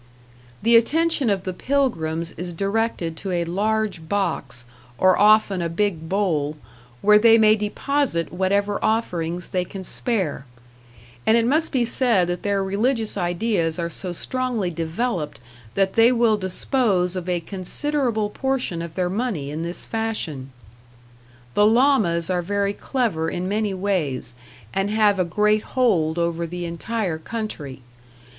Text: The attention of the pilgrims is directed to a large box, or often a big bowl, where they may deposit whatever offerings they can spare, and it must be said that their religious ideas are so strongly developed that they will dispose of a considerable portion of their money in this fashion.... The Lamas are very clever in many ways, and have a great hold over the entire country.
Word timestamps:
The 0.63 0.75
attention 0.77 1.29
of 1.29 1.43
the 1.43 1.53
pilgrims 1.53 2.31
is 2.31 2.53
directed 2.53 3.15
to 3.17 3.31
a 3.31 3.45
large 3.45 4.09
box, 4.09 4.65
or 4.97 5.15
often 5.15 5.61
a 5.61 5.69
big 5.69 6.09
bowl, 6.09 6.57
where 7.03 7.19
they 7.19 7.37
may 7.37 7.55
deposit 7.55 8.33
whatever 8.33 8.83
offerings 8.83 9.49
they 9.49 9.63
can 9.63 9.83
spare, 9.83 10.47
and 11.27 11.37
it 11.37 11.45
must 11.45 11.71
be 11.71 11.85
said 11.85 12.29
that 12.29 12.41
their 12.41 12.63
religious 12.63 13.15
ideas 13.15 13.77
are 13.77 13.89
so 13.91 14.11
strongly 14.11 14.71
developed 14.71 15.39
that 15.75 15.93
they 15.93 16.11
will 16.11 16.35
dispose 16.35 17.15
of 17.15 17.29
a 17.29 17.39
considerable 17.39 18.31
portion 18.31 18.81
of 18.81 18.95
their 18.95 19.05
money 19.07 19.51
in 19.51 19.61
this 19.61 19.85
fashion.... 19.85 20.51
The 21.53 21.67
Lamas 21.67 22.27
are 22.31 22.41
very 22.41 22.73
clever 22.73 23.29
in 23.29 23.47
many 23.47 23.75
ways, 23.75 24.33
and 24.73 24.89
have 24.89 25.19
a 25.19 25.23
great 25.25 25.61
hold 25.61 26.17
over 26.17 26.47
the 26.47 26.65
entire 26.65 27.19
country. 27.19 27.83